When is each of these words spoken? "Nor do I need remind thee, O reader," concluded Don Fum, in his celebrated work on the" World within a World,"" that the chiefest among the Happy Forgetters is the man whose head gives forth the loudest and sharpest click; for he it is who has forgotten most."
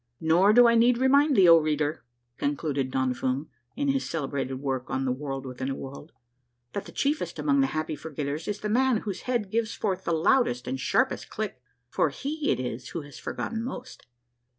"Nor 0.33 0.51
do 0.51 0.65
I 0.67 0.73
need 0.73 0.97
remind 0.97 1.35
thee, 1.35 1.47
O 1.47 1.59
reader," 1.59 2.03
concluded 2.39 2.89
Don 2.89 3.13
Fum, 3.13 3.49
in 3.75 3.87
his 3.89 4.09
celebrated 4.09 4.55
work 4.55 4.89
on 4.89 5.05
the" 5.05 5.11
World 5.21 5.45
within 5.45 5.69
a 5.69 5.75
World,"" 5.75 6.11
that 6.73 6.85
the 6.87 6.91
chiefest 6.91 7.37
among 7.37 7.61
the 7.61 7.67
Happy 7.67 7.95
Forgetters 7.95 8.47
is 8.47 8.61
the 8.61 8.67
man 8.67 8.97
whose 9.05 9.21
head 9.29 9.51
gives 9.51 9.75
forth 9.75 10.03
the 10.05 10.11
loudest 10.11 10.67
and 10.67 10.79
sharpest 10.79 11.29
click; 11.29 11.61
for 11.87 12.09
he 12.09 12.49
it 12.49 12.59
is 12.59 12.89
who 12.89 13.01
has 13.03 13.19
forgotten 13.19 13.63
most." 13.63 14.07